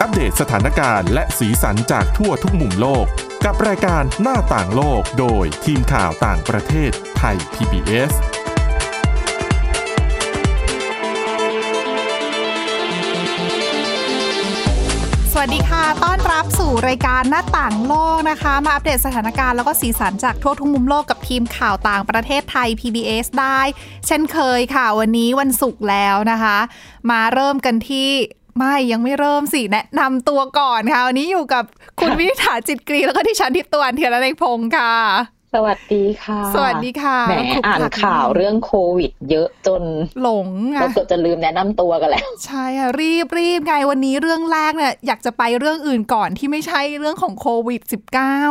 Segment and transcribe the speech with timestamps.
[0.00, 3.06] อัปเดตสถานการณ์และสีสันจากทั่วทุกมุมโลก
[3.44, 8.12] กับรายการหน้าต่างโลกโดยทีมข่าวต่างประเทศไทย PBS
[15.32, 23.60] สวัสดีค่ะ ต้อนรับสู่รายการหน้าต่างโลกนะคะ มาอัปเดตสถานการณ์แล้วก็สีสันจากทั่วทุกมุมโลกกับทีมข่าวต่างประเทศไทย PBS ได้
[24.06, 26.58] เช่นเคยค่ะ วันนี้วันศุกร์แล้วนะคะ
[27.10, 28.10] มาเริ่มกันที่
[28.56, 31.64] ไม่ยังไม่เริ่มสิแนะนำตัวก่อนค่ะวันนี้อยู่กับ
[32.00, 34.94] คุณวินิษฐาจิตกรีแล้วก็ที่ฉันทิพย์ตวนเทียนและในพงค์ค่ะ
[35.54, 39.82] สวัสดีค่ะ สวัสดีค่ะแหมขบคุณอ่านค่ะข่าวเรื่องโควิด เยอะจน
[40.20, 40.48] หลง
[40.78, 47.80] เราอะเกือบจะลืมแนะนำตัวกันแล้ว ใช่ค่ะรีบรีบไงวันนี้เรื่องแรกเนี่ยอยากจะไปเรื่องอื่นก่อนที่ไม่ใช่เรื่องของโควิด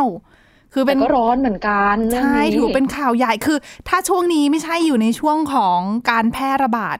[0.02, 3.58] -19 คือเป็แต่นก็ร้อนเหมือนกันเรื่องใช่นี้ถือเป็นข่าวใหญ่คือ
[3.88, 5.80] ถ้าช่วงนี้ไม่ใช่อยู่ในช่วงของ
[6.10, 6.98] การแพร่ระบาด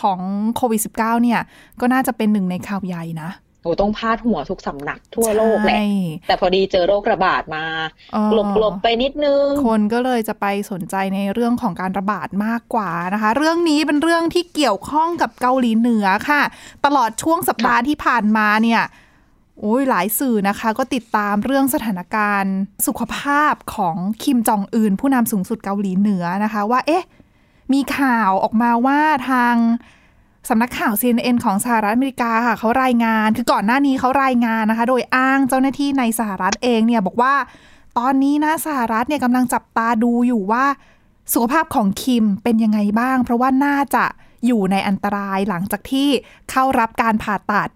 [0.00, 0.20] ของ
[0.56, 1.40] โควิด -19 เนี่ย
[1.80, 3.30] ก็น่าจะเป็นหนึ่งในข่าวใหญ่นะ
[3.62, 5.86] โอ้ต้องพาดหัวทุกสำนักทั่วโลกแหละใช่
[6.28, 7.64] แต่พอดีเจอโรคระบาดมา
[8.12, 16.42] เออหลบๆไปนิดนึง คนก็เลยจะไปสนใจในเรื่องของการระบาดมากกว่านะคะ เรื่องนี้เป็นเรื่องที่เกี่ยวข้องกับเกาหลีเหนือค่ะ
[16.84, 18.82] ตลอดช่วงสัปดาห์ที่ผ่านมาเนี่ย
[19.60, 22.54] โอ้ยหลายสื่อนะคะ ก็ติดตามเรื่องสถานการณ์
[22.86, 27.04] สุขภาพของคิมจองอึนผู้นำสูงสุดเกาหลีเหนือนะคะ ว่าเอ๊ะ
[27.72, 29.54] มีข่าวออกมาว่าทาง
[30.48, 37.34] สำนักข่าว CNN ของสหรัฐอเมริกาค่ะเขารายงาน คือก่อนหน้านี้เขารายงานนะคะ โดยอ้างเจ้าหน้าที่ในสหรัฐเองเนี่ยบอกว่า
[37.98, 40.64] ตอนนี้นะสหรัฐเนี่ยกำลังจับตาดูอยู่ว่า
[41.32, 44.04] สุขภาพของคิมเป็นยังไงบ้าง เพราะว่าน่าจะ
[44.46, 46.08] อยู่ในอันตรายหลังจากที่
[46.50, 47.70] เข้ารับการผ่าตัด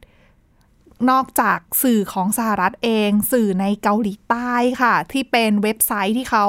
[1.11, 6.47] นอกจากสื่อของสหรัฐเอง สื่อในเกาหลีใต้ค่ะ ที่เป็นเว็บไซต์ที่เขา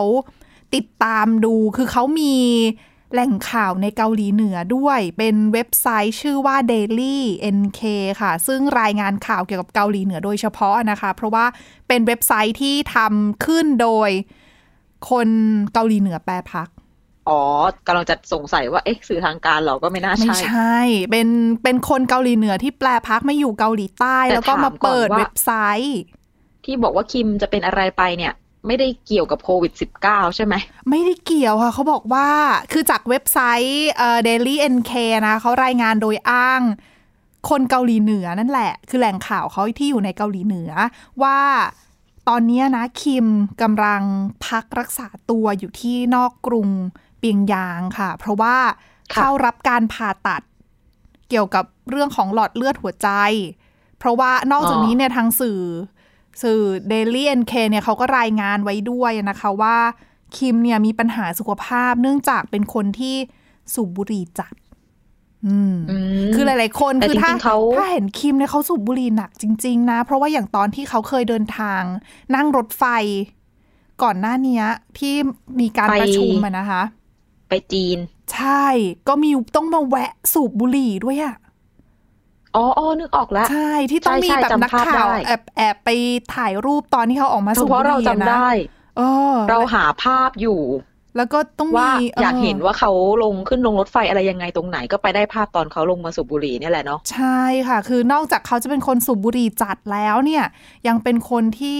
[0.76, 2.36] ติดตามดูคือเขามี
[3.14, 7.18] แหล่งข่าวในเกาหลีเหนือด้วย เป็นเว็บไซต์ชื่อว่า Daily
[7.58, 7.82] NK
[8.22, 11.46] ค่ะ ซึ่งรายงานข่าวเกี่ยวกับเกาหลีเหนือโดยเฉพาะนะคะ เพราะว่า
[11.88, 14.10] เป็นเว็บไซต์ที่ทำขึ้นโดย
[15.10, 15.30] คน
[15.74, 16.67] เกาหลีเหนือแปรพัก
[17.30, 17.42] อ๋อ
[17.88, 20.80] กำลังจะสงสัยว่าเอ๊ะสื่อทางการเราก็ไม่น่าไม่ใช่ใช่
[21.12, 21.28] เป็น
[21.64, 25.52] เป็นคนเกาหลีเหนือที่แปลพักมาอยู่เกาหลีใต้แต่แล้วก็มาเปิดถามก่อนว่าเว็บไซ
[25.86, 26.00] ต์
[26.66, 28.33] ที่บอกว่าคิมจะเป็นอะไรไปเนี่ย
[28.67, 30.53] ไม่ได้เกี่ยวกับโควิด -19 ใช่ไหม
[30.89, 32.27] ไม่ได้เกี่ยวค่ะเขาบอกว่า
[32.71, 33.37] คือจากเว็บไซ
[33.67, 34.92] ต์เอ่อ Daily NK
[35.27, 36.61] นะเขารายงานโดยอ้าง
[37.49, 40.71] คนเกาหลีเหนือนั่นแหละ คือแหล่งข่าวเขาที่อยู่ในเกาหลีเหนือ
[41.23, 41.39] ว่า
[42.27, 43.25] ตอนนี้นะคิม
[43.61, 44.02] กำลัง
[44.45, 46.70] พักรักษาตัวอยู่ที่นอกกรุง
[47.20, 48.55] เปียงยางค่ะ เพราะว่า
[49.14, 50.41] เข้ารับการผ่าตัด
[51.30, 53.09] เกี่ยวกับเรื่องของหลอดเลือดหัวใจ
[53.99, 55.61] เพราะว่านอกจากนี้เนี่ยทางสื่อ
[56.42, 56.60] สื่อ
[56.92, 59.78] Daily NK เนี่ยเขาก็รายงานไว้ด้วยนะคะว่า
[60.38, 63.16] คิมเนี่ยมีปัญหาสุขภาพเนื่องจากเป็นคนที่
[63.73, 64.54] สูบบุหรี่จัด
[65.48, 65.98] อืมอื
[66.28, 71.82] มคือหลาย ๆ คนแต่คือถ้าจริงๆเขาถ้าเห็นคิมเนี่ยเขาสูบบุหรี่หนักจริง ๆ นะ เพราะว่าอย่างตอนที่เขาเคยเดินทาง
[72.36, 72.84] นั่งรถไฟ
[74.04, 74.66] ก่อนหน้าเนี้ย
[74.98, 75.14] ที่
[75.60, 76.82] มีการประชุมอะนะคะ
[77.50, 77.98] ไปจีน
[78.34, 78.66] ใช่
[79.08, 81.36] ก็มีต้องมาแวะสูบบุหรี่ด้วยอะ
[82.55, 85.89] อ๋ออ๋อนึกออกแล้ว ใช่ ที่ต้องใช่มีใช่แบบนักจำภาพข่าวได้แอบแอบไป
[86.36, 88.49] ถ่ายรูปตอนที่เขาออกมาเฉสูบพาะบุหเรารี่จำอะนะได้
[88.98, 89.02] เอ
[89.33, 90.59] อเราหาภาพอยู่
[91.17, 92.92] แล้วก็ต้องว่ามีอยากเห็นว่าเขา
[93.23, 100.43] ลงขึ้นลงรถไฟอะไรยังไงตรงไหนก็ไปได้ภาพตอนเขาลงมาสูบบุหรี่เนี่ยแหละเนาะใช่ค่ะ คือนอกจากเขาจะเป็นคนสูบบุหรี่จัดแล้วเนี่ย
[100.88, 101.80] ยังเป็นคนที่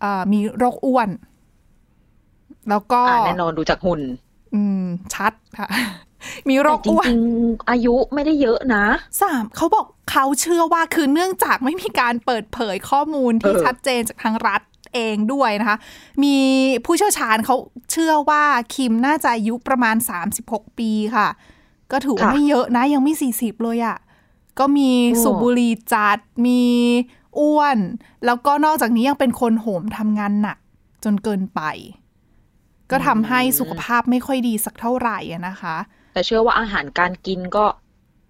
[0.00, 1.08] เอ่อมีโรคอ้วน
[2.70, 4.00] แล้วก็อ่าแน่นอนดูจากหุ่น
[4.54, 4.82] อืม
[5.14, 5.68] ชัดค่ะ
[6.48, 8.84] มีโรแต่คจอ้วนริงๆอายุไม่ได้เยอะนะ
[9.22, 14.62] สามเขาบอกเขาเชื่อว่าคือเนื่องจากไม่มีการเปิดเผยข้อมูลที่เออชัดเจนจากทางรัฐ
[14.94, 15.78] เองด้วยนะคะ
[16.22, 16.36] มี
[16.84, 17.56] ผู้เชี่ยวชาญเขา
[17.92, 18.42] เชื่อว่า
[18.74, 19.96] คิมน่าจะอายุประมาณ
[20.36, 21.28] 36 ปีค่ะ
[21.92, 23.96] ก็ถือว่าไม่เยอะนะยังไม่ 40 เลยอะ่ะ
[24.58, 24.90] ก็มี
[25.22, 26.62] สูบบุหรี่จัด มี
[27.38, 27.78] อ้วน
[28.24, 30.58] แล้วก็นอกจากนี้ยังเป็นคนโหมทำงานหนัก
[31.04, 31.60] จนเกินไป
[32.90, 35.76] ก็ทำให้สุขภาพไม่ค่อยดีสักเท่าไหร่อะนะคะ
[36.18, 37.64] แต่เชื่อว่าอาหารการกินก็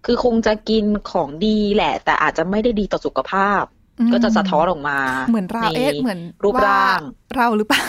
[0.06, 3.62] คือคงจะกินของดีแหละ แต่อาจจะไม่ได้ดีต่อสุขภาพ
[3.98, 4.98] อืมก็จะสะท้อนออกมา
[5.28, 7.00] เหมือนเราในเอ๊ะเหมือนรูปว่าร่าง
[7.36, 7.84] เราหรือเปล่า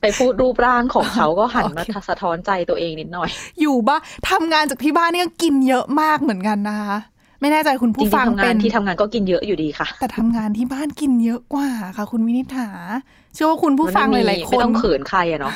[0.00, 3.30] ไปพูดรูปร่างของเขาก็หันมาโอเคสะท้อนใจตัวเองนิดหน่อย
[3.60, 4.00] อยู่บ้าน
[4.30, 6.96] ทำงานจากที่บ้านเนี่ยกินเยอะมากเหมือนกันนะคะ
[7.40, 12.68] ไม่แน่ใจคุณจริผู้งฟังๆทำเป็งานนที่ทำงานก็กินเยอะอยู่ดีค่ะ แต่ทำงานที่บ้านกินเยอะกว่าค่ะ คุณวินิษฐา
[13.34, 15.54] เชื่อว่าคุณผู้ฟังหมันไม่ลายมีๆคไม่นต้องเขินใครอะเนาะ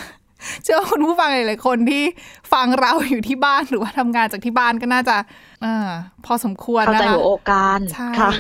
[0.63, 2.05] เชื่อว่าคุณผู้ฟังหลายๆคนที่
[2.53, 5.17] ฟังเราอยู่ที่บ้านหรือว่าทำงานจากที่บ้านก็น่าจะ
[5.65, 5.91] อ่า
[6.25, 8.33] พอสมควรเข้านะใจคะหัวอกการใช่ค่ะ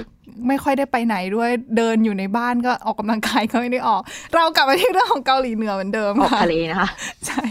[0.48, 4.02] ไม่ค่อยได้ไปไหนด้วยเดินอยู่ในบ้านก็ออกกำลังกายก็ไม่ได้ออก
[4.34, 6.88] เรากลับมาที่เรื่องของเกาหลีเหนือเหมือนเดิมออกค่ะทะเลนะคะ
[7.26, 7.42] ใช่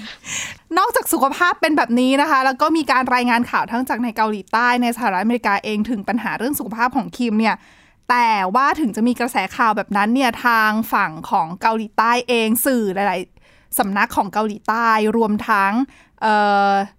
[0.78, 7.56] นอกจากสุขภาพเป็นแบบนี้นะคะ แล้วก็มีการรายงานข่าวทั้งจากในเกาหลีใต้ในสหรัฐอเมริกาเองถึงปัญหาเรื่องสุขภาพของคิมเนี่ย
[8.10, 13.33] แต่ว่าถึงจะมีกระแสข่าวแบบนั้นเนี่ยทางฝั่งของเกาหลีใต้เองสื่อหลายๆ
[13.80, 14.88] สำนักของเกาหลีใต้
[15.18, 15.72] รวมทั้ง
[16.22, 16.26] เ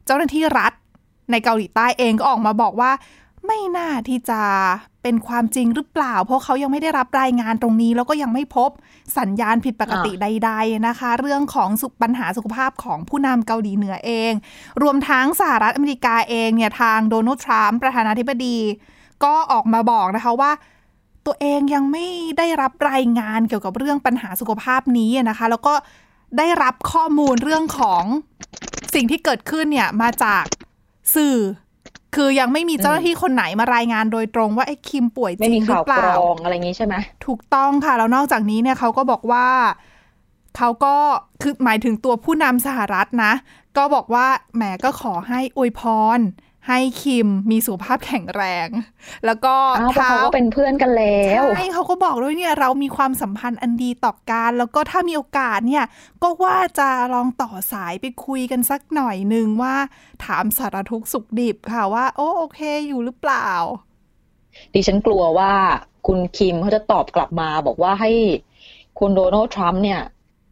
[0.06, 0.72] เจ้าหน้าที่รัฐ
[1.30, 2.92] ในเกาหลีใต้เองก็ออกมาบอกว่า
[3.46, 4.40] ไม่น่าที่จะ
[5.02, 8.70] เป็นความจริงหรือเปล่า เพราะเขายังไม่ได้รับรายงานตรงนี้ แล้วก็ยังไม่พบ
[9.18, 11.70] สัญญาณผิดปกติใด ๆนะคะ เรื่องของ
[12.02, 14.32] ปัญหาสุขภาพของผู้นำเกาหลีเหนือเอง
[14.82, 18.58] รวมทั้งสหรัฐอเมริกาเองเนี่ยทางโดนัลด์ทรัมป์ประธานาธิบดี
[19.24, 20.52] ก็ออกมาบอกนะคะว่า
[21.26, 22.06] ตัวเองยังไม่
[22.38, 25.74] ได้รับรายงานเกี่ยวกับเรื่องปัญหาสุขภาพนี้นะคะ แล้วก็
[26.38, 28.04] ได้รับข้อมูลเรื่องของ
[28.94, 30.44] สิ่งที่เกิดขึ้นเนี่ยมาจาก
[31.14, 31.36] สื่อ
[32.14, 36.94] คือยังไม่มีเจ้าหน้าที่คนไหนมารายงานโดยตรงว่าไอ้คิมป่วยจริงหรือเปล่าไม่มีข่าวกรองอะไรอย่างนี้ใช่ไหม
[37.26, 39.48] ถูกต้องค่ะ แล้วนอกจากนี้เนี่ยเขาก็บอกว่า
[40.56, 40.96] เขาก็
[41.42, 43.32] คือหมายถึงตัวผู้นำสหรัฐนะ
[43.76, 44.26] ก็บอกว่า
[44.56, 45.82] แหมก็ขอให้อวยพ
[46.16, 46.18] ร
[46.68, 48.68] ให้คิมมีสุขภาพแข็งแรง
[49.26, 49.54] แล้วก็
[49.94, 55.84] เขาก็เป็นเพื่อนกันแล้วใช่เขาก็บอกด้วยเนี่ยเรามีความสัมพันธ์อันดีต่อกัน แล้วก็ถ้ามีโอกาสเนี่ย
[56.22, 59.74] ก็ว่าจะลองต่อสายไปคุยกันสักหน่อยหนึ่งว่า
[60.24, 63.48] ถามสารทุกสุขดิบค่ะว่า โอ้โอเคอยู่หรือเปล่า
[64.74, 65.52] ดิฉันกลัวว่า
[66.06, 68.10] คุณคิมเขาจะตอบกลับมาบอกว่าให้
[68.98, 70.00] คุณโดนัลด์ทรัมป์เนี่ย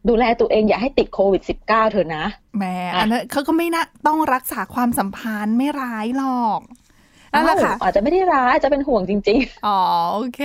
[0.09, 2.25] ดูแลตัวเองอย่าให้ติดโควิด -19 เถอะนะ
[2.57, 2.63] แหม
[2.95, 6.61] อันนั้นเขาก็ไม่นะต้องรักษาความสัมพันธ์ไม่ร้ายหรอก
[7.33, 9.79] นั่นแหละค่ะอาจจะไม่ได้ร้ายจะเป็นห่วงจริง ๆ อ๋อ
[10.13, 10.41] โอเค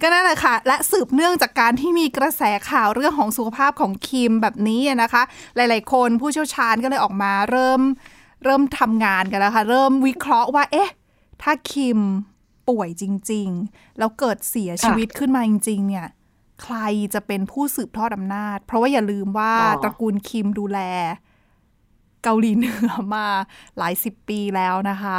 [0.00, 5.22] ก็นั่นแหละค่ะ และสืบเนื่องจากการที่มีกระแสข่าวเรื่องของสุขภาพของคิมแบบนี้นะคะ
[5.56, 7.80] หลายๆ คนผู้เชี่ยวชาญก็เลยออกมาเริ่ม
[8.44, 10.90] เริ่มทำงานกันแล้วค่ะ เริ่มวิเคราะห์ว่า เอ๊ะ
[11.42, 11.98] ถ้าคิม
[12.68, 16.06] ป่วยจริง ๆ แล้วเกิดเสียชีวิตขึ้นมาจริง ๆ เนี่ย
[16.62, 16.76] ใคร
[17.14, 19.52] จะเป็นผู้สืบทอดอำนาจ เพราะว่าอย่าลืมว่า
[19.82, 20.80] ตระกูลคิมดูแล
[22.22, 23.26] เกาหลีเหนือมา
[23.78, 25.18] หลายสิบปีแล้วนะคะ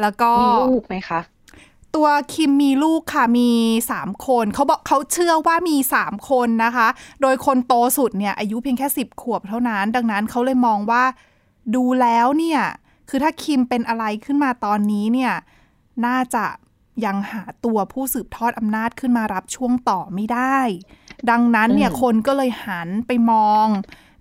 [0.00, 1.20] แล้วก็มีลูกไหมคะ
[1.94, 3.50] ตัวคิมมีลูกค่ะมี
[3.90, 6.88] สามคนเขาบอกเขาเชื่อว่ามีสามคนนะคะ
[7.22, 11.04] โดยคนโตสุดเนี่ยอายุเพียงแค่สิบขวบเท่านั้น ดังนั้นเขาเลยมองว่า
[11.74, 12.60] ดูแล้วเนี่ย
[13.08, 15.32] คือถ้าคิมเป็นอะไรขึ้นมาตอนนี้เนี่ย
[16.06, 16.44] น่าจะ
[17.04, 20.58] ยังหาตัวผู้สืบทอดอำนาจขึ้นมารับช่วงต่อไม่ได้
[21.30, 23.66] ดังนั้นเนี่ยคนก็เลยหันไปมอง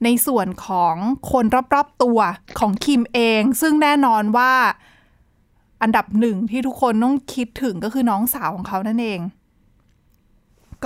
[0.03, 0.95] ในส่วนของ
[1.31, 2.19] คนรอบๆตัว
[2.59, 4.53] ของคิมเอง ซึ่งแน่นอนว่า
[5.81, 9.21] อันดับหนึ่งที่ทุกคนต้องคิดถึงก็คือน้องสาวของเขานั่นเอง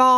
[0.01, 0.15] ก็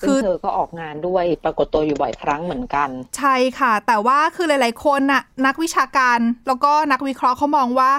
[0.00, 2.88] คือเธอก็ออกงานด้วยปรากฏตัวอยู่บ่อยครั้งเหมือนกัน
[3.18, 7.90] ใช่ค่ะ แต่ว่าคือหลาย ๆ คนน่ะนักวิชาการแล้วก็นักวิเคราะห์เขามองว่า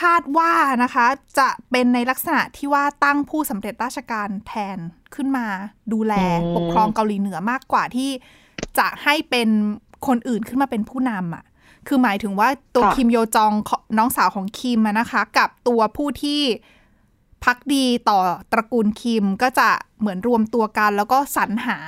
[0.00, 0.52] คาดว่า
[0.82, 1.06] นะคะ
[1.38, 4.78] จะเป็นในลักษณะที่ว่าตั้งผู้สำเร็จราชการแทน
[5.14, 5.46] ขึ้นมา
[5.92, 6.14] ดูแล
[6.56, 8.10] ปกครองเกาหลีเหนือมากกว่าที่
[8.78, 9.48] จะให้เป็น
[10.06, 11.44] คนอื่นขึ้นมาเป็นผู้นำอะ
[11.86, 13.52] คือหมายถึงว่าตัวคิมโยจอง
[13.98, 16.40] น้องสาวของคิมนะคะ กับตัวผู้ที่
[17.44, 18.18] พักดีต่อ
[18.52, 19.68] ตระกูลคิมก็จะ
[20.00, 21.78] เหมือนรวมตัวกัน แล้วก็สรรหา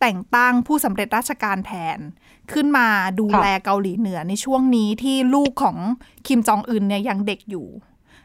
[0.00, 1.98] แต่งตั้งผู้สำเร็จราชการแทน
[2.52, 2.88] ขึ้นมา
[3.20, 5.76] ดูแลเกาหลีเหนือในช่วงนี้ที่ลูกของ
[6.26, 7.66] คิมจองอึนเนี่ยยังเด็กอยู่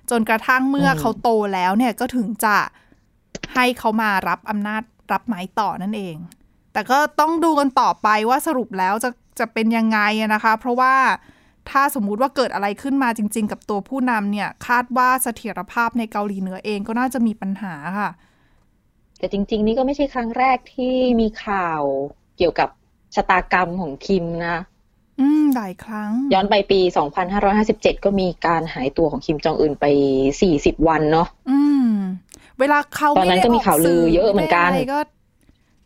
[0.10, 2.58] จนกระทั่งเมื่อเขาโตแล้วเนี่ยก็ถึงจะ
[3.56, 6.16] ให้เขามารับอำนาจรับไม้ต่อนั่นเอง
[6.74, 9.10] แต่ก็ต้องดูกันต่อไปว่าสรุปแล้วจะ
[9.40, 10.00] จะเป็นยังไง
[10.34, 10.94] นะคะ เพราะว่า
[11.70, 18.10] ถ้าสมมุติว่าเกิดอะไรขึ้นมาจริง ๆ กับตัวผู้นำเนี่ย คาดว่าเสถียรภาพในเกาหลีเหนือเองก็น่าจะมีปัญหาค่ะ
[19.20, 21.82] แต่จริง ๆ นี่ก็ไม่ใช่ครั้งแรกที่มีข่าว
[22.38, 22.70] เกี่ยวกับ
[23.16, 24.58] ชะตากรรมของคิมนะ
[25.20, 26.80] อืมหลายครั้ง ย้อนไปปี
[27.42, 29.86] 2557 ก็มีการหายตัวของคิมจองอึนไป
[30.38, 31.92] 40 วันเนาะอืม
[32.60, 35.00] เวลาเขาตอนนั้นก็มีข่าวลือเยอะเหมือนกันก็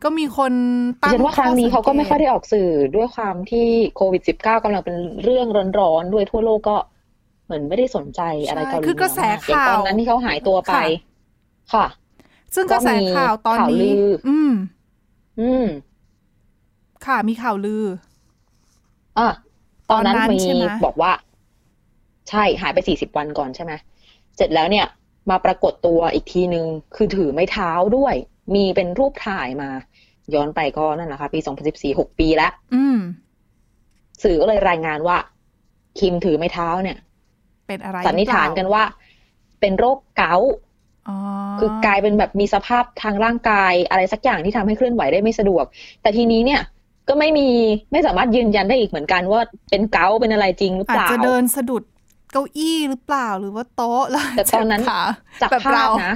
[0.04, 0.54] ก็มีคน
[1.02, 5.48] ตั้งฉันว่าครั้งนี้เขาก็ไม่ค่อยได้ออกสื่อด้วยความที่โควิด -19 กำลังเป็นเรื่อง
[5.80, 6.78] ร้อนๆด้วยทั่วโลกก็
[7.46, 10.76] เหมือนไม่ได้สนใจอะไรเกาหลีคือกระแสข่าวตอนนั้นที่เขาหายตัวไป
[11.74, 11.86] ค่ะ
[12.56, 13.90] ซึ่งกระแสข่าวตอนนี้
[14.28, 14.52] อืม
[15.42, 15.66] อืม
[17.08, 17.86] ค่ะมีข่าวลือ
[19.18, 19.34] อะ
[19.92, 20.46] ตอนนั้นมี
[20.86, 21.12] บอกว่า
[22.30, 23.74] ใช่หายไปสี่สิบวันก่อนใช่ไหม
[24.36, 24.86] เสร็จแล้วเนี่ย
[25.30, 28.16] มาปรากฏตัวอีกทีนึง คือถือไม้เท้าด้วย
[28.56, 29.70] มีเป็นรูปถ่ายมา
[30.34, 32.52] ย้อนไปก็นั่นแหละค่ะปีสองพันสิบสี่หกปีแล้ว
[34.24, 35.18] สื่อก็เลยรายงานว่า
[36.00, 36.98] คิมถือไม้เท้าเนี่ย
[37.68, 38.84] เป็นอะไรสันนิษฐานกันว่า
[39.60, 40.54] เป็นโรคเกาต์
[41.60, 45.66] คือกลายเป็นแบบมีสภาพทางร่างกายอะไรสักอย่างที่ทำให้เคลื่อนไหวได้ไม่สะดวก
[46.02, 46.62] แต่ทีนี้เนี่ย
[47.08, 47.48] ก็ไม่มี
[47.92, 51.84] ไม่สามารถยืนยันได้อีกเหมือนกันว่าเป็นเกาเป็นอะไรจริงหรือเปล่าอาจจะเดินสะดุด
[52.32, 54.82] เก้าอี้หรือเปล่าหรือว่าโต๊ะแล้วแต่ตอนนั้น
[55.42, 56.14] จากภาพนะ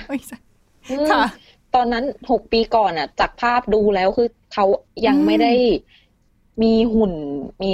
[1.75, 4.65] ตอนนั้นหกปีก่อนอะ จากภาพดูแล้วคือเขา
[5.07, 5.53] ยังไม่ได้
[6.61, 7.13] มีหุ่น
[7.63, 7.73] มี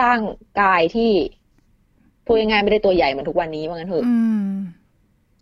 [0.00, 0.20] ร่าง
[0.60, 1.10] กายที่
[2.24, 4.04] พูดง่ายๆไม่ได้ตัวใหญ่เหมือนทุกวันนี้ว่างั้นเถอะ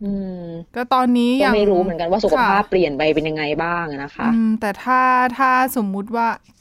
[0.04, 5.00] อืมก็ตอนนี้ก็ยังไม่รู้เหมือนกันว่าสุขภาพค่ะเปลี่ยนไปเป็นยังไงบ้างอะนะคะอืมแต่ถ้า
[5.38, 6.59] ถ้าสมมุติว่าแต่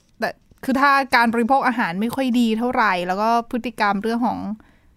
[0.64, 4.40] คือถ้าการบริโภคอาหารไม่ค่อยดีเท่าไหร่ แล้วก็พฤติกรรมเรื่องของ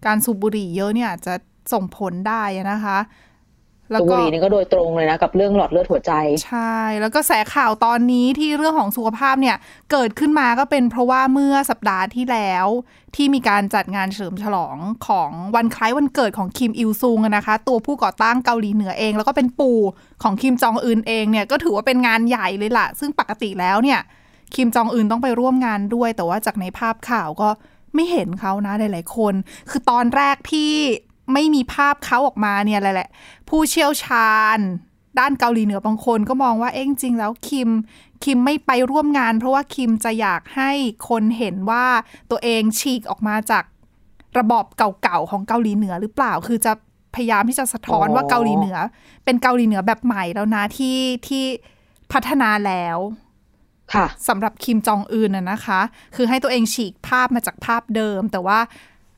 [0.05, 1.33] การสูบบุหรี่เยอะเนี่ยอาจจะ
[1.73, 2.99] ส่งผลได้นะคะ
[3.91, 6.13] แล้วสูบบุก็หรี่นี่ก็โดยตรงเลยนะ กับเรื่องหลอดเลือดหัวใจ
[6.45, 9.57] ใช่ แล้วก็แสข่าวตอนนี้ที่เรื่องของสุขภาพเนี่ย
[9.91, 12.65] เกิดขึ้นมาก็เป็นเพราะว่าเมื่อสัปดาห์ที่แล้ว
[13.15, 14.77] ที่มีการจัดงานเฉลิมฉลอง
[15.07, 19.79] ของวันคล้ายวันเกิดของคิมอิลซุงอะนะคะ ตัวผู้ก่อตั้งเกาหลีเหนือเอง แล้วก็เป็นปู่
[20.23, 23.99] ของคิมจองอึนเองเนี่ยก็ถือว่าเป็นงานใหญ่เลยล่ะ ซึ่งปกติแล้วเนี่ย
[24.55, 27.49] คิมจองอึนต้องไปร่วมงานด้วย แต่ว่าจากในภาพข่าวก็
[27.95, 29.33] ไม่เห็นเขานะหลายๆคน
[29.69, 30.73] คือตอนแรกที่
[31.33, 33.09] ไม่มีภาพเขาออกมาเนี่ยแหละ
[33.49, 34.59] ผู้เชี่ยวชาญ
[35.19, 37.69] ด้านเกาหลีเหนือบางคนก็มองว่าเอ้จริงๆแล้วคิม
[38.23, 40.71] คิมไม่ไปร่วมงาน เพราะว่าคิมจะอยากให้
[41.09, 41.85] คนเห็นว่า
[42.31, 43.63] ตัวเองฉีกออกมาจาก
[44.39, 46.73] ระบอบเก่าๆของเกาหลีเหนือหรือเปล่า คือจะ
[47.15, 48.77] พยายามที่จะสะท้อนอ๋อว่าเกาหลีเหนือ
[49.25, 51.43] เป็นเกาหลีเหนือแบบใหม่แล้วนะที่ที่
[52.11, 53.22] พัฒนาแล้วค่ะ
[54.27, 55.81] สำหรับคิมจองอึนน่ะนะคะ
[56.15, 58.59] คือให้ตัวเองฉีกภาพมาจากภาพเดิม แต่ว่า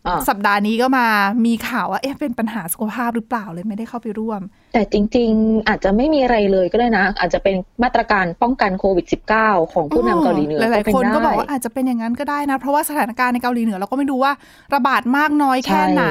[0.07, 1.07] อ่าสัปดาห์นี้ก็มา
[1.45, 4.41] มีข่าวว่า เอ๊ะเป็นปัญหาสุขภาพหรือเปล่าเลยไม่ได้เข้าไปร่วม
[4.73, 9.05] แต่จริง ๆ อาจจะไม่มีอะไรเลยก็ได้นะ อาจจะเป็นมาตรการป้องกันโควิด
[9.39, 14.33] -19 ของผู้นำเกาหลีเหนือหลายเป็ๆคนก็ได้บอกว่าอาจจะเป็นอย่างนั้นก็ได้นะ เพราะว่าสถานการณ์ในเกาหลีเหนือเราก็ไม่รู้ว่า
[14.75, 16.05] ระบาดมากน้อยแค่ไหน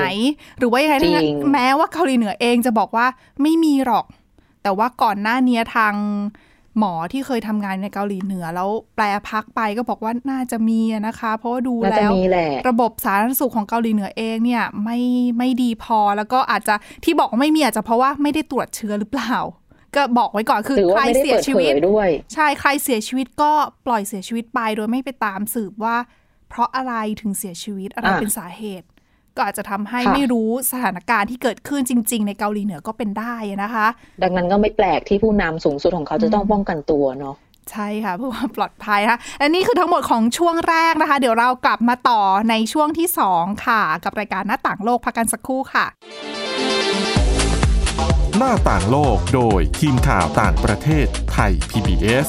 [0.59, 3.07] หรือว่ายังไงทั้งนั้นจริงแม้ว่าเกาหลีเหนือเองจะบอกว่า
[3.43, 4.05] ไม่มีหรอก
[4.63, 5.95] แต่ว่าก่อนหน้านี้ทาง
[6.79, 14.99] หมอที่เคยทำงานในเกาหลีเหนือ แล้วแปลพักไปก็บอกว่าน่าจะมีอะนะคะ เพราะว่าดูน่าจะแล้วมีแหละระบบสาธารณสุขของเกาหลีเหนือเองเนี่ยไม่
[15.39, 19.35] ไม่ดีพอแล้วก็อาจจะที่บอกว่าไม่มีอาจจะเพราะว่าไม่ได้ตรวจเชื้อหรือเปล่า
[19.95, 23.53] ก็บอกไว้ก่อนคือหรือใคว่ารไม่ได้เสียเปิดชีเผวิตยด้วย ใช่ใครเสียชีวิตก็
[23.87, 25.97] ปล่อยเสียชีวิตไปโดยไม่ไปตามสืบว่า
[26.49, 28.87] เพราะอะไรถึงเสียชีวิตอะไรอะเป็นสาเหตุ
[29.37, 33.87] ก็อาจจะทำให้ค่ะไม่รู้สถานการณ์ที่เกิดขึ้นจริง ๆ ในเกาหลีเหนือก็เป็นได้นะคะ
[34.23, 37.35] ดังนั้นก็ไม่แปลกที่ผู้นำสูงสุดของเขาจะต้องป้องกันตัวเนาะ
[37.71, 45.87] ใช่ค่ะเพื่อความปลอดภัยนะคะและนี่คือทั้งหมดของช่วงแรกนะคะ เดี๋ยวเรากลับมาต่อในช่วงที่ 2 ค่ะ กับรายการหน้าต่างโลกพักกันสักครู่ค่ะ
[48.39, 52.29] หน้าต่างโลกโดยทีมข่าวต่างประเทศไทย PBS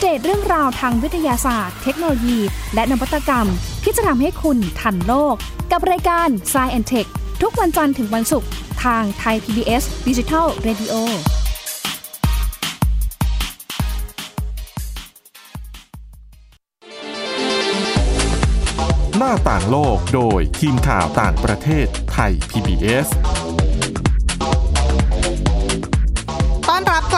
[0.00, 2.38] เดตเรื่องราวทางวิทยาศาสตร์ เทคโนโลยี
[2.74, 3.46] และนวัตกรรม
[3.82, 5.34] ที่จะทำให้คุณทันโลก
[5.72, 7.08] กับรายการ s c i e n t e c h
[7.42, 8.48] ทุกวันจันทร์ถึงวันศุกร์
[8.84, 10.94] ทางไทย PBS Digital Radio
[19.16, 23.08] หน้าต่างโลกโดยทีมข่าวต่างประเทศไทย PBS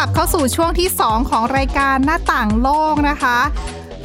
[0.00, 3.38] ลับเข้าสู่ช่วงที่ 2 ของรายการหน้าต่างโลกนะคะ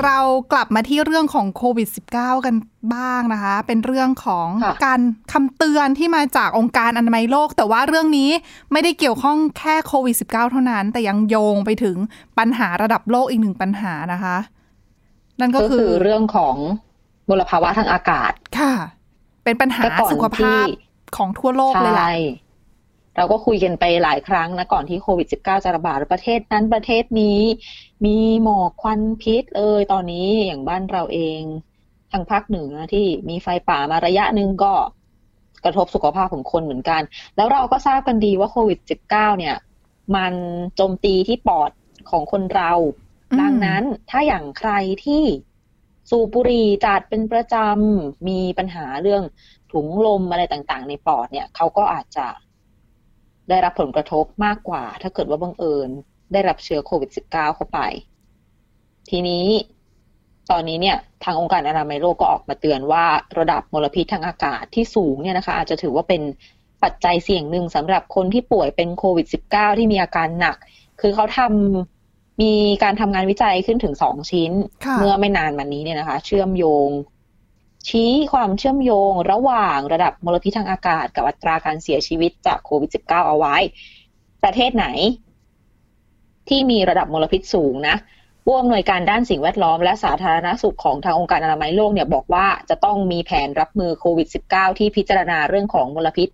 [0.03, 0.17] เรา
[0.51, 1.87] กลับมาที่เรื่องของโควิด
[2.17, 2.55] -19 กัน
[2.95, 4.99] บ้างนะคะ เป็นเรื่องของค่ะการ
[5.33, 8.29] คำเตือนที่มาจากองค์การอนามัยโลก แต่ว่าเรื่องนี้
[8.71, 11.97] ไม่ได้เกี่ยวข้องแค่โควิด -19 เท่านั้น แต่ยังโยงไปถึง
[12.37, 14.37] ปัญหาระดับโลกอีกหนึ่งปัญหานะคะ
[15.39, 16.55] นั่นก็ก็คืคืออเรื่องของ
[17.29, 18.73] มลภาวะทางอากาศค่ะ
[19.43, 20.85] เป็นปัญหาแต่ก่อนสุขภาพที่
[21.17, 22.44] ของทั่วโลกเลยแหละใช่
[23.17, 27.39] เราก็คุยกันไปหลายครั้งนะก่อนที่โควิด -19 จะระบาดประเทศนั้นประเทศนี้
[28.05, 31.41] มีหมอกควันพิษเอยตอนนี้อย่างบ้านเราเอง
[32.11, 34.73] ทางภาคเหนือที่มีไฟป่ามาระยะหนึ่งก็
[35.63, 37.01] กระทบสุขภาพของคนเหมือนกัน
[37.35, 38.79] แล้วเราก็ทราบกันดีว่าโควิด
[39.09, 39.55] -19 เนี่ย
[40.15, 40.33] มัน
[40.75, 41.71] โจมตีที่ปอด
[42.09, 42.71] ของคนเรา
[43.31, 44.71] อืมดังนั้นถ้าอย่างใคร
[45.05, 45.23] ที่
[46.09, 49.23] สูบบุหรี่จัดเป็นประจำมีปัญหาเรื่อง
[49.71, 52.27] ถุงลมอะไรต่างๆ ในปอดเนี่ยเขาก็อาจจะ
[53.49, 55.89] ได้รับผลกระทบมากกว่า ถ้าเกิดว่าบังเอิญ
[56.33, 57.79] ได้รับเชื้อโควิด -19 เข้าไป
[59.09, 59.45] ทีนี้
[60.51, 63.05] ตอนนี้เนี่ยทางองค์การอนามัยโลกก็ออกมาเตือนว่า
[63.39, 66.21] ระดับมลพิษทางอากาศที่สูงเนี่ยนะคะ อาจจะถือว่าเป็น
[66.83, 70.57] ปัจจัยเสี่ยงหนึ่งสำหรับคนที่ป่วยเป็นโควิด -19 ที่มีอาการหนัก
[71.01, 74.51] คือเขาทำมีการทำงานวิจัยขึ้นถึงสองชิ้น
[74.99, 76.89] เมื่อไม่นานมานี้เนี่ยนะคะ เชื่อมโยง
[77.87, 83.55] ชี้ความเชื่อมโยงระหว่างระดับมลพิษทางอากาศกับอัตราการเสียชีวิตจากโควิด -19 เอาไว้
[84.43, 84.87] ประเทศไหน
[86.49, 87.95] ที่มีระดับมลพิษสูงนะ
[88.43, 96.29] ผู้อำนวยการด้านสิ่งแวดล้อมและสาธารณสุขของทางองค์การอนามัยโลกเนี่ยบอกว่าจะต้องมีแผนรับมือโควิด -19 ที่พิจารณาเรื่องของมลพิษ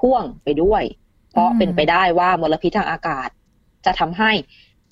[0.00, 0.82] พ่วงไปด้วย
[1.30, 3.28] เพราะอืมเป็นไปได้ว่ามลพิษทางอากาศ
[3.84, 4.32] จะทำให้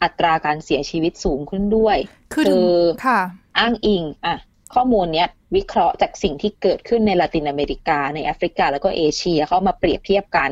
[0.03, 1.97] อัตราการเสียชีวิตสูงขึ้นด้วย
[2.33, 2.63] คือถึง
[3.07, 3.21] ค่ะ
[3.59, 4.37] อ้างอิงอะ
[4.75, 10.51] ข้อมูลเนี้ย วิเคราะห์จากสิ่งที่เกิดขึ้นในละตินอเมริกา ในแอฟริกา แล้วก็เอเชียเข้ามาเปรียบเทียบกัน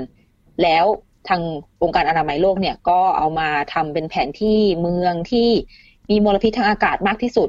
[0.62, 0.84] แล้ว
[1.28, 1.42] ทาง
[1.82, 5.48] องค์การอนามัยโลกเนี่ยก็เอามาทำเป็นแผนที่เมืองที่
[6.10, 7.48] มีมลพิษทางอากาศมากที่สุด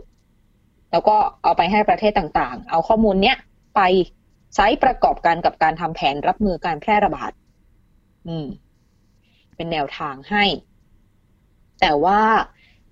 [0.91, 3.37] แล้วก็เอาไปให้ประเทศต่างๆ เอาข้อมูลเนี้ย
[3.75, 3.81] ไป
[4.55, 7.31] ใช้ประกอบกันกับการทำแผนรับมือการแพร่ระบาด
[8.27, 8.47] อืม
[9.55, 10.43] เป็นแนวทางให้
[11.81, 12.21] แต่ว่า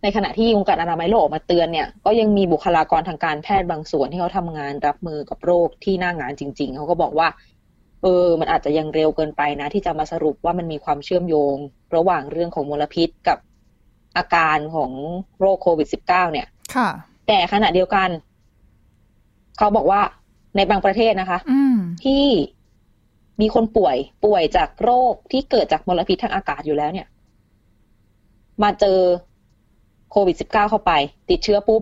[0.02, 7.28] ในขณะที่องค์การอนามัยโลกออกมาเตือนเนี่ยก็ยังมีบุคลากรทางการแพทย์บางส่วนที่เขาทำงานรับมือกับโรคที่หน้างานจริง ๆเขาก็บอกว่า
[8.04, 11.56] เออ มันอาจจะยังเร็วเกินไปนะ ที่จะมาสรุปว่ามันมีความเชื่อมโยง
[11.96, 13.38] ระหว่างเรื่องของมลพิษกับ
[14.18, 14.92] อาการของ
[15.40, 16.90] โรคโควิด -19 เนี่ย ค่ะ
[17.28, 18.10] แต่ขณะเดียวกัน
[19.58, 20.02] เขาบอกว่า
[20.56, 22.26] ในบางประเทศนะคะอืมที่
[23.42, 27.08] มีคนป่วยป่วยจากโรคที่เกิดจากมลพิษทางอากาศอยู่แล้วเนี่ย
[28.64, 29.00] มาเจอ
[30.12, 30.92] โควิด -19 เข้าไป
[31.30, 31.82] ติดเชื้อปุ๊บ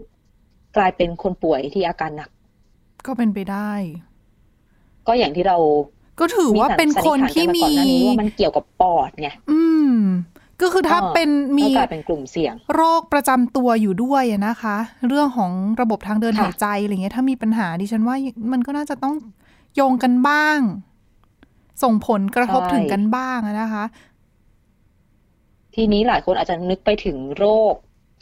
[0.78, 2.30] กลายเป็นคนป่วยที่อาการหนัก
[3.06, 3.72] ก็เป็นไปได้
[5.08, 5.58] ก็อย่างที่เรา
[6.20, 9.62] ก็ถือว่าเป็นคนที่สัมีนนิษฐานกันมาก่อนหน้านี้ว่ามันเกี่ยวกับปอดไงอื
[9.94, 9.96] ม
[10.62, 18.15] ก็คือถ้าเออเป็นมีก็กลายเป็นกลุ่มเสี่ยง โรคประจำตัวอยู่ด้วยอะนะคะ เรื่องของระบบทางเดินค่ะหายใจอะไรเงี้ยถ้ามีปัญหาดิฉันว่า
[18.54, 19.15] มันก็น่าจะต้อง
[19.76, 20.60] โยงกันบ้าง
[21.84, 23.84] ส่งผลกระทบถึงกันบ้างอะนะคะ
[25.76, 27.74] ทีนี้หลายคนอาจจะนึกไปถึงโรค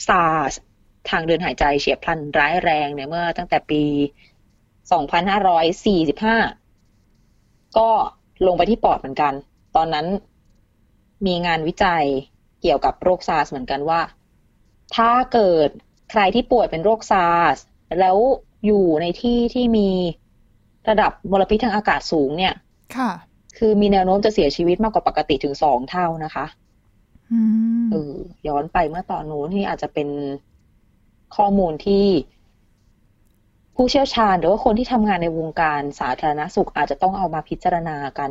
[0.07, 0.53] ซาร์ส
[1.09, 3.83] ทางเดินหายใจเฉียบพลันร้ายแรงเนี่ยเมื่อตั้งแต่ปี
[4.93, 7.89] 2545 ก็
[8.47, 9.33] ลงไปที่ปอดเหมือนกัน
[9.75, 10.07] ตอนนั้น
[11.25, 12.05] มีงานวิจัย
[12.61, 14.01] เกี่ยวกับโรคซาร์สเหมือนกันว่า
[14.95, 15.69] ถ้าเกิด
[16.11, 17.57] ใครที่ป่วยเป็นโรคซาร์ส
[17.99, 18.17] แล้ว
[18.65, 19.89] อยู่ในที่ที่มี
[20.89, 22.53] ระดับมลพิษทางอากาศสูงเนี่ย
[22.97, 23.11] ค่ะ
[23.57, 26.65] คือมีแนวโน้มจะเสียชีวิตมากกว่าปกติถึงสองเท่านะคะอืม
[27.91, 28.13] เออ
[28.47, 30.07] ย้อนไปเมื่อตอนนู้นที่อาจจะเป็น
[31.35, 32.05] ข้อมูลที่
[33.75, 38.29] ผู้เชี่ยวชาญ หรือว่าคนที่ทำงานในวงการสาธารณสุขอาจจะต้องเอามาพิจารณากัน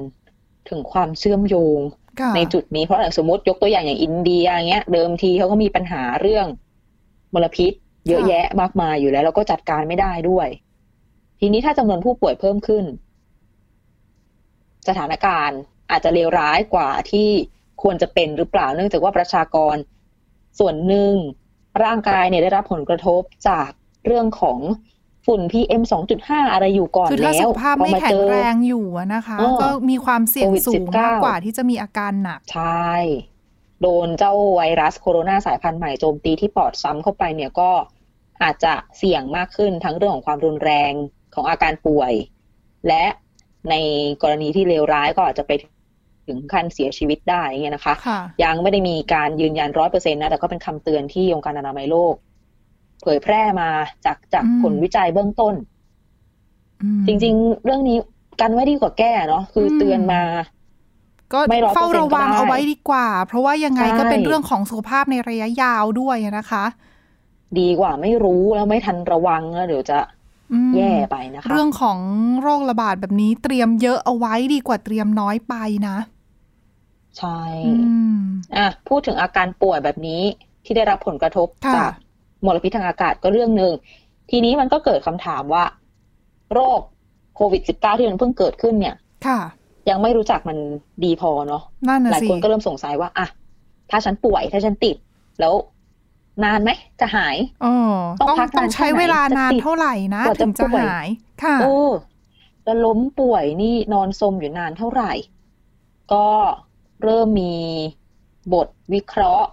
[0.69, 1.79] ถึงความเชื่อมโยง
[2.21, 6.47] ค่ะในจุดนี้เพราะอย่างสมมติยกตัวอย่างอย่างอินเดียอย่างเงี้ย เดิมทีเขาก็มีปัญหาเรื่อง
[7.35, 7.73] มลพิษ
[8.09, 10.49] เยอะแยะมากมายอยู่แล้ว แล้วก็จัดการไม่ได้ด้วย
[11.41, 12.85] ทีนี้ถ้าจำนวนผู้ป่วยเพิ่มขึ้น
[14.89, 15.59] สถานการณ์
[15.91, 17.29] อาจจะเลวร้ายกว่าที่
[17.83, 19.77] ควรจะเป็นหรือเปล่าเนื่องจากว่าประชากร
[20.59, 21.15] ส่วนหนึ่ง
[21.85, 23.69] ร่างกายเนี่ยได้รับผลกระทบจาก
[24.07, 24.59] เรื่องของ
[25.27, 25.83] ฝุ่น PM
[26.17, 32.93] 2.5 อะไรอยู่ก่อนคือแล้ถ้าวสุขภาพพอไม่มาแข็เจงอแรงอยู่อะนะคะเออก็มีความเสี่ยงโควิดสูง19มากกว่าที่จะมีอาการหนัก ใช่
[33.83, 37.71] โดนเจ้าไวรัสโคโรนาสายพันธุ์ใหม่โจมตีที่ปอดซ้ำเข้าไปเนี่ยก็
[38.43, 40.93] อาจจะเสี่ยงมากขึ้นทั้งเรื่องของความรุนแรง
[41.35, 42.13] ของอาการป่วย
[42.89, 43.05] และ
[43.71, 43.75] ใน
[44.23, 45.53] กรณีที่เลวร้ายก็อาจจะไป
[46.29, 52.15] ถึงขั้นเสียชีวิตได้อย่างเงี้ยนะคะค่ะยังไม่ได้มีการยืนยันร้อยเปอร์เซ็นต์นะ แต่ก็เป็นคำเตือนที่องค์การอนามัยโลก
[53.03, 53.69] เผยแพร่มา
[54.05, 55.55] จากจากอืมผลวิจัยเบื้องต้น
[56.83, 57.99] อืมจริง ๆ เรื่องนี้
[58.41, 60.23] กันไว้ดีกว่าแก้เนาะคืออมเตือนมา
[61.33, 66.65] ก็ไม่100%เฝ้าระวังก็ได้เอาไว้ดีกว่า เพราะว่ายังไงก็ใช่เป็นเรื่องของสุขภาพในระยะยาวด้วยนะคะ
[67.59, 69.99] ดีกว่าไม่รู้แล้วไม่ทันระวังแล้วเดี๋ยวจะ
[70.53, 71.99] อืมแย่ไปนะคะ เรื่องของ
[72.43, 75.55] โรคระบาดแบบนี้เตรียมเยอะเอาไว้ดีกว่าเตรียมน้อยไป
[75.89, 75.97] นะ
[77.19, 77.73] ใช่อื
[78.19, 78.21] ม
[78.57, 80.23] อะพูดถึงอาการป่วยแบบนี้
[80.65, 81.93] ที่ได้รับผลกระทบค่ะจาก
[82.45, 83.73] มลพิษทางอากาศก็เรื่องหนึ่ง
[84.31, 85.65] ทีนี้มันก็เกิดคำถามว่า
[86.53, 86.81] โรค
[87.37, 89.41] โควิด -19 ที่มันเพิ่งเกิดขึ้นเนี่ย ค่ะ
[89.91, 90.59] ยังไม่รู้จักมัน
[91.05, 93.27] ดีพอเนาะนั่นน่ะหลายสิคนก็เริ่มสงสัยว่าอะ
[93.91, 94.97] ถ้าฉันป่วยถ้าฉันติด
[95.41, 95.55] แล้ว
[96.45, 101.09] นานไหมจะหายเออต้องต้องพักต้องนานใช้แค่ไหนเวลานานจะติดเท่าไหร่นะกว่าจะถึงจะป่วยหาย
[101.43, 101.91] ค่ะเออ
[102.65, 105.13] แล้วล้มป่วยนี่นอนสมอยู่นานเท่าไหร่
[106.13, 106.27] ก็
[107.03, 107.55] เริ่มมี
[108.53, 109.49] บทวิเคราะห์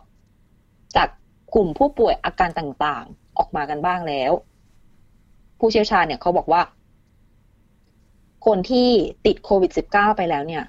[0.96, 1.10] จาก
[1.54, 4.32] กลุ่มผู้ป่วยอาการต่างๆ ออกมากันบ้างแล้ว
[5.60, 6.62] ผู้เชี่ยวชาญเนี่ยเขาบอกว่า
[8.46, 8.90] คนที่
[9.26, 10.64] ติดโควิด -19 ไปแล้วเนี่ย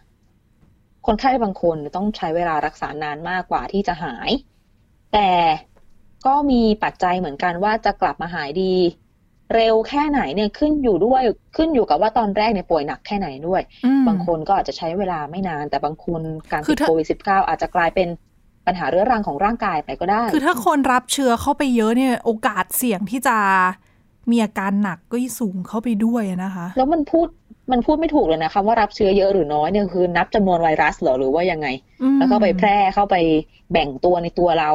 [1.07, 4.31] คนไข้บางคนต้องใช้เวลารักษานานมากกว่าที่จะหาย
[5.13, 5.31] แต่
[6.27, 8.75] ก็มีปัจจัยเหมือนกันว่าจะกลับมาหายดี
[9.54, 11.22] เร็วแค่ไหนเนี่ยขึ้นอยู่ด้วย
[11.57, 18.09] ขึ้นอยู่กับว่าตอนแรกเนี่ยป่วยหนักแค่ไหนด้วยอืมบางคนก็อาจจะใช้เวลาไม่นาน แต่บางคนการคืติอดถ้าโควิด -19 อาจจะกลายเป็น
[18.66, 23.37] ปัญหาเรื้อรังของร่างกายไปก็ได้ คือถ้าคนรับเชื้อเข้าไปเยอะเนี่ย โอกาสเสี่ยงที่จะ
[24.30, 27.28] มีอาการหนักก็ยิ่งสูงเข้าไปด้วยนะคะ แล้วมันพูด
[27.72, 31.66] มันพูดไม่ถูกเลยนะคะว่ารับเชื้อเยอะหรือน้อยเนี่ยคือนับจำนวนไวรัสเหรอหรือว่ายังไง
[32.02, 33.16] อืมแล้วก็ไปแพร่เข้าไป
[33.72, 34.70] แบ่งตัวในตัวเรา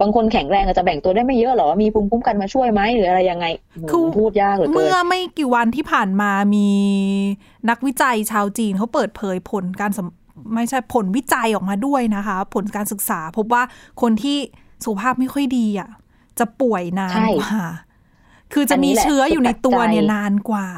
[0.00, 3.46] บางคนแข็งแรงอาจจะแบ่งตัวได้ไม่เยอะเหรอ มีภูมิคุ้มกันมาช่วยไหมหรืออะไรยังไง
[3.90, 6.68] คือพูดยากเหลือเกิเมื่นอไม่กี่วันที่ผ่านมามี
[7.70, 13.62] นักวิจัยชาวจีนเขาเปิดเผยผลการสำไม่ใช่ผลวิจัยออกมาด้วยนะคะ ผลการศึกษา พบว่า
[14.02, 14.38] คนที่
[14.84, 15.88] สุขภาพไม่ค่อยดีอะ
[16.38, 17.64] จะป่วยนานใช่กว่า
[18.52, 20.68] คือจะมีอันนี้แหละเชื้ออยู่ในตัวเนี่ยคือปัจจัยนานกว่า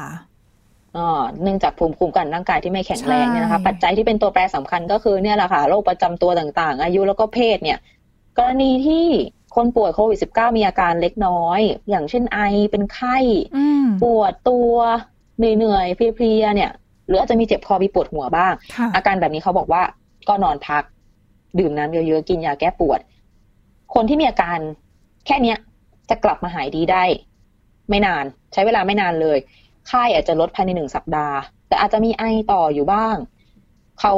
[0.97, 7.77] อ่าเนื่องจากภูมิคุ้มกันร่างกายที่ไม่แข็งแรงเนี่ยนะคะใช่ปัจจัยที่เป็นตัวแปรสำคัญก็คือเนี่ยแหละค่ะโรคประจำตัวต่างๆ อายุแล้วก็เพศเนี่ย
[8.39, 9.05] กรณีที่
[9.55, 12.39] คนป่วยโควิด -19 มีอาการเล็กน้อย อย่างเช่นไอ
[12.71, 13.17] เป็นไข้
[13.55, 14.73] อืมปวดตัว
[15.37, 16.71] เหนื่อยๆเพลียๆเนี่ย
[17.07, 19.83] หรืออาจจะมีเจ็บคอมีปวดหัวบ้างค่ะอาการแบบนี้เขาบอกว่า
[20.27, 20.83] ก็นอนพัก
[21.59, 22.99] ดื่มน้ำเยอะๆ กินยาแก้ปวด
[23.93, 24.59] คนที่มีอาการ
[25.25, 25.57] แค่เนี้ย
[26.09, 27.03] จะกลับมาหายดีได้
[27.89, 29.37] ไม่นาน ใช้เวลาไม่นานเลย
[29.87, 33.15] ไข้อาจจะลดภายในหนึ่งสัปดาห์ แต่อาจจะมีไอต่ออยู่บ้าง
[33.99, 34.13] เขา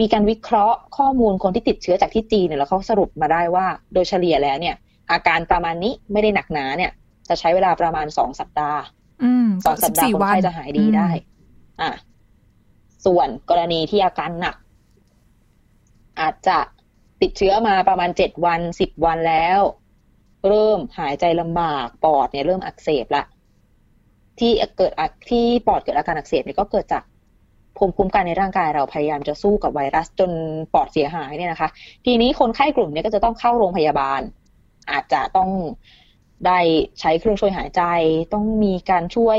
[0.00, 4.74] มีการวิเคราะห์ข้อมูลคนที่ติดเชื้อจากที่จีนเนี่ยแล้วเขาสรุปมาได้ว่า โดยเฉลี่ยแล้วเนี่ย
[5.12, 6.92] อาการประมาณนี้ไม่ได้หนักหนาเนี่ย
[7.28, 8.80] จะใช้เวลาประมาณสองสัปดาห์
[9.22, 11.08] อืมสองสัปดาห์คนวันไข้จะหายดีได้
[11.80, 11.90] อะ
[13.06, 14.56] ส่วนกรณีที่อาการหนัก
[16.20, 16.58] อาจจะ
[17.22, 19.60] ติดเชื้อมาประมาณเจ็ดวันสิบวันแล้ว
[20.48, 23.24] เริ่มหายใจลำบากปอดเนี่ยเริ่มอักเสบละ
[24.38, 27.02] ที่เกิดอาที่ปอดเกิดอาการอักเสบเนี่ยก็เกิดจาก
[27.78, 30.30] ภูมิคุ้มกันในร่างกายเราพยายามจะสู้กับไวรัสจน
[30.72, 31.68] ปอดเสียหายเนี่ยนะคะ
[32.04, 34.20] ทีนี้คนไข้กลุ่มเนี้ก็จะต้องเข้าโรงพยาบาล
[34.90, 35.50] อาจจะต้อง
[36.46, 36.58] ได้
[37.00, 37.82] ใช้เครื่องช่วยหายใจ
[38.32, 39.38] ต้องมีการช่วย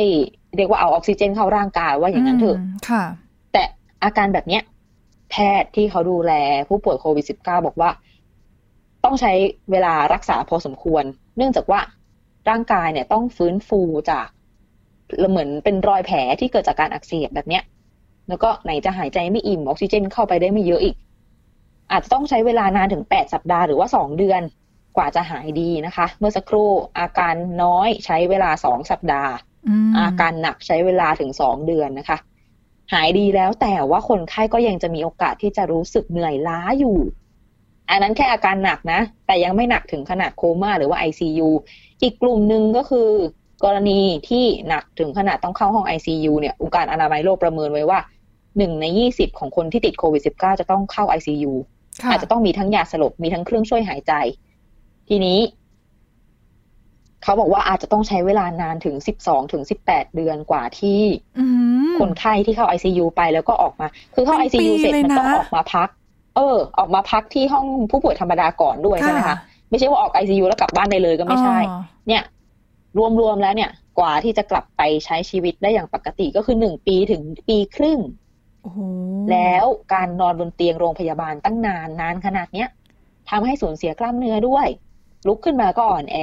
[0.55, 3.03] เรียกว่าเอาออกซิเจนเข้าร่างกายว่าอย่างนั้นเถอะมค่ะ
[3.53, 3.63] แต่
[4.03, 4.63] อาการแบบเนี้ย
[5.31, 6.33] แพทย์ที่เขาดูแล
[6.67, 7.89] ผู้ป่วยโควิด -19 บอกว่า
[9.03, 9.31] ต้องใช้
[9.71, 11.03] เวลารักษาพอสมควร
[11.37, 11.79] เนื่องจากว่า
[12.49, 14.27] ร่างกายเนี่ยต้องฟื้นฟูจาก
[15.29, 17.63] เหมือนเป็นรอยแผลที่เกิดจากการอักเสบแบบเนี้ย
[18.29, 20.95] แล้วก็ไหนจะหายใจไม่อิ่มออกซิเจนเข้าไปได้ไม่เยอะอีก
[21.91, 24.41] อาจจะต้องใช้เวลานานถึง 8 สัปดาห์หรือว่า 2 เดือน
[24.97, 29.31] กว่าจะหายดีนะคะ เมื่อสักครู่อาการน้อยใช้เวลา 2 สัปดาห์
[29.67, 32.17] อืมอาการหนักใช้เวลาถึงสองเดือนนะคะ
[32.93, 36.97] หายดีแล้วแต่ว่าคนไข้ก็ยังจะมีโอกาสที่จะรู้สึกเหนื่อยล้าอยู่
[37.89, 41.49] อันนั้นแค่อาการหนักนะ แต่ยังไม่หนักถึงขนาดโคม่าหรือว่า ICU
[42.01, 43.09] อีกกลุ่มหนึ่งก็คือ
[43.65, 47.99] กรณีที่หนักถึงขนาดต้องเข้าห้อง ICU เนี่ย องค์การอนามัยโลกประเมินไว้ว่า
[48.57, 51.53] หนึ่งในยี่สิบของคนที่ติดโควิด -19 จะต้องเข้า ICU
[52.03, 54.13] ค่ะอาจจะต้องมีทั้งยาสลบมีทั้งเครื่องช่วยหายใจ
[55.09, 55.39] ทีนี้
[57.23, 61.01] เขาบอกว่าอาจจะต้องใช้เวลานานถึง12ถึง18เดือนกว่าที่
[61.39, 61.45] อื
[61.93, 65.89] มคนไข้ที่เข้า ICU ไปแล้วก็ออกมา คือเข้าเป็น ICU ปีเสร็จเลยมันต้องนะออกมาพัก
[66.35, 69.37] เออ ออกมาพักที่ห้องผู้ป่วยธรรมดาก่อนด้วยใช่ไหมคะ
[69.69, 72.23] ไม่ใช่ว่าออก ICU แล้วกลับบ้านได้เลยก็ไม่ใช่อ๋อเนี่ย
[73.19, 78.28] รวมๆแล้วเนี่ย กว่าที่จะกลับไปใช้ชีวิตได้อย่างปกติก็คือหนึ่งปีถึงปีครึ่งโอ้โห
[79.31, 82.69] แล้วการนอนบนเตียงโรงพยาบาลตั้งนานนานขนาดเนี้ย
[83.29, 84.67] ทำให้สูญเสียกล้ามเนื้อด้วย
[85.27, 86.17] ลุกขึ้นมาก็อ่อนแอ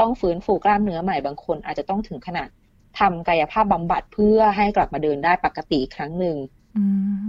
[0.00, 2.48] ต้องฟื้นฟูกล้ามเนื้อใหม่บางคน อาจจะต้องถึงขนาด
[2.98, 6.36] ทำกายภาพบำบัดเพื่อให้กลับมาเดินได้ปกติอีกครั้งหนึ่ง
[6.76, 6.82] อื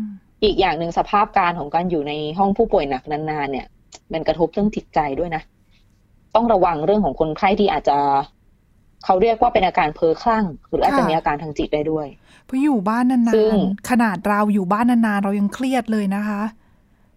[0.03, 0.05] ม
[0.43, 3.67] อีกอย่างหนึ่งสภาพการของการอยู่ในห้องผู้ป่วยหนักนานๆเนี่ย
[4.13, 5.41] มันกระทบเรื่องจิตใจด้วยนะ
[6.36, 7.97] ต้องระวังเรื่องของคนไข้ที่อาจจะ
[9.05, 12.07] เขาเรียกว่าเป็นอาการเพ้อคลั่ง หรืออาจจะค่ะมีอาการทางจิตได้ด้วย
[12.45, 16.41] เพราะอยู่บ้านนาซึ่งนๆขนาดเราอยู่บ้านนานๆเรายังเครียดเลยนะคะ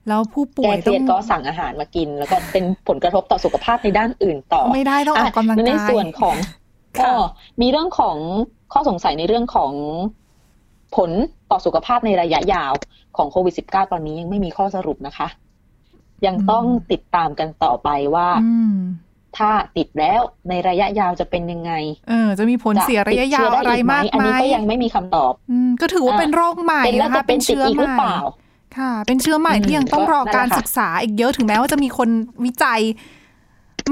[0.09, 6.37] แล้วผู้ป่แก้วยเครียดก็สั่งอาหารมากิน แล้วก็เป็นผลกระทบต่อสุขภาพในด้านอื่นต่อ ไม่ได้ต้องออกกำลังในกายส่วนของ
[6.99, 7.11] ค่ะก็
[7.61, 8.17] มีเรื่องของ
[8.73, 9.73] ข้อสงสัยในเรื่องของ
[10.97, 11.11] ผล
[11.51, 12.73] ต่อสุขภาพในระยะยาว
[13.17, 15.29] ของโควิด -19 ตอนนี้ยังไม่มีข้อสรุปนะคะ
[16.27, 18.79] ยังต้องติดตามกันต่อไปว่าอืม
[19.39, 21.73] ถ้าติดแล้วในระยะยาวจะเป็นยังไง
[22.09, 28.19] เออ จะมีผลเสียระยะยาวอะไรมากอันไหมนี้ก็ยังไม่มีคำตอบ อืมก็ถือว่าอะเป็นโรคใหม่เป็นแล้วนะจะคะเป็นติดเชื้ออีกใหหรือเปม่ล่า
[28.79, 32.09] ค่ะ เป็นเชื้อใหม่อืมที่ยังต้องรอก็นั่นแหละการค่ะศึกษาอีกเยอะถึงแม้ว่าจะมีคน
[32.45, 32.81] วิจัย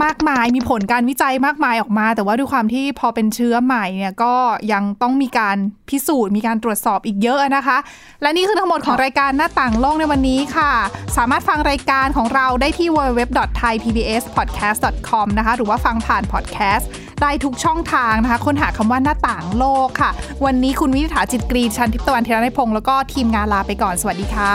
[0.04, 4.34] มากมายมีผลการวิจัยมากมายออกมา แต่ว่าด้วยความที่พอเป็นเชื้อใหม่เนี่ยก็
[4.72, 5.56] ยังต้องมีการ
[5.90, 7.76] พิสูจน์ มีการตรวจสอบอีกเยอะนะคะ
[8.22, 10.72] และนี่คือทั้งหมดของรายการหน้าต่างโลกในวันนี้ค่ะ
[11.16, 16.88] สามารถฟังรายการของเราได้ที่ www.thaipbspodcast.com นะคะ หรือว่าฟังผ่านพอดแคสต์
[17.22, 20.10] ได้ทุกช่องทางนะคะ ค้นหาคำว่าหน้าต่างโลกค่ะ
[20.44, 24.54] วันนี้คุณวินิาจิตกรีชันทิพย์ตะวันเทระในพงศ์แล้วก็ทีมงานลาไปก่อน สวัสดีค่ะ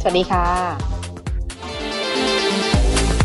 [0.00, 1.07] สวัสดีค่ะ